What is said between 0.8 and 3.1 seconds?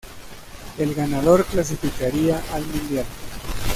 ganador clasificaría al Mundial.